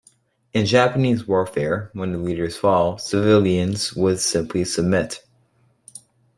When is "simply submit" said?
4.19-5.23